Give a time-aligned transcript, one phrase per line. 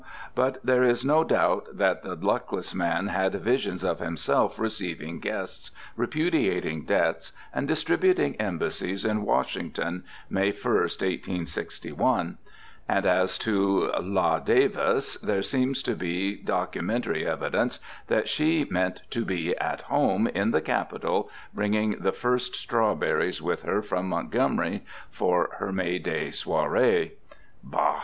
[0.33, 5.69] But there is no doubt that the luckless man had visions of himself receiving guests,
[5.95, 12.39] repudiating debts, and distributing embassies in Washington, May 1, 1861.
[12.89, 17.77] And as to La' Davis, there seems to be documentary evidence
[18.07, 23.61] that she meant to be "At Home" in the capital, bringing the first strawberries with
[23.61, 27.11] her from Montgomery for her May day soirée.
[27.63, 27.99] Bah!